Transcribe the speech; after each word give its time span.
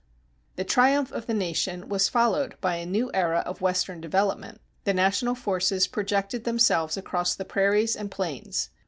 The 0.55 0.63
triumph 0.63 1.11
of 1.11 1.27
the 1.27 1.33
nation 1.35 1.87
was 1.87 2.09
followed 2.09 2.59
by 2.59 2.77
a 2.77 2.87
new 2.87 3.11
era 3.13 3.41
of 3.45 3.61
Western 3.61 4.01
development. 4.01 4.59
The 4.83 4.95
national 4.95 5.35
forces 5.35 5.85
projected 5.85 6.43
themselves 6.43 6.97
across 6.97 7.35
the 7.35 7.45
prairies 7.45 7.95
and 7.95 8.09
plains. 8.09 8.71